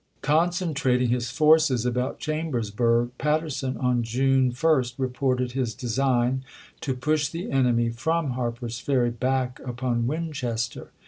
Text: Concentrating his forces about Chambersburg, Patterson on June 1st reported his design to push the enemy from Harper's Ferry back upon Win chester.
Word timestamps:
Concentrating 0.23 1.09
his 1.09 1.29
forces 1.29 1.85
about 1.85 2.17
Chambersburg, 2.17 3.11
Patterson 3.19 3.77
on 3.77 4.01
June 4.01 4.51
1st 4.51 4.95
reported 4.97 5.51
his 5.51 5.75
design 5.75 6.43
to 6.79 6.95
push 6.95 7.29
the 7.29 7.51
enemy 7.51 7.89
from 7.89 8.31
Harper's 8.31 8.79
Ferry 8.79 9.11
back 9.11 9.59
upon 9.59 10.07
Win 10.07 10.31
chester. 10.33 10.89